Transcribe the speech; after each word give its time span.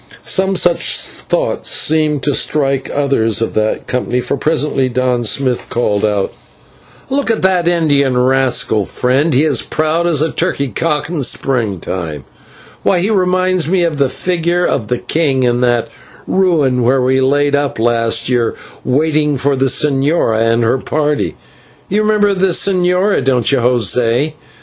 Some 0.23 0.55
such 0.55 0.97
thoughts 0.97 1.69
seemed 1.69 2.23
to 2.23 2.33
strike 2.33 2.89
others 2.89 3.39
of 3.39 3.53
that 3.53 3.85
company, 3.85 4.19
for 4.19 4.35
presently 4.35 4.89
Don 4.89 5.23
Smith 5.25 5.67
called 5.69 6.03
out 6.03 6.33
"Look 7.11 7.29
at 7.29 7.43
that 7.43 7.67
Indian 7.67 8.17
rascal, 8.17 8.87
friend, 8.87 9.31
he 9.31 9.43
is 9.43 9.61
proud 9.61 10.07
as 10.07 10.19
a 10.23 10.31
turkey 10.31 10.69
cock 10.69 11.07
in 11.07 11.21
springtime: 11.21 12.23
why, 12.81 12.97
he 12.97 13.11
reminds 13.11 13.67
me 13.67 13.83
of 13.83 13.97
the 13.97 14.09
figure 14.09 14.65
of 14.65 14.87
the 14.87 14.97
king 14.97 15.43
in 15.43 15.61
that 15.61 15.89
ruin 16.25 16.81
where 16.81 17.03
we 17.03 17.21
laid 17.21 17.55
up 17.55 17.77
last 17.77 18.27
year 18.27 18.55
waiting 18.83 19.37
for 19.37 19.55
the 19.55 19.65
señora 19.65 20.51
and 20.51 20.63
her 20.63 20.79
party. 20.79 21.37
You 21.89 22.01
remember 22.01 22.33
the 22.33 22.47
señora, 22.53 23.23
don't 23.23 23.51
you, 23.51 23.59
José? 23.59 24.33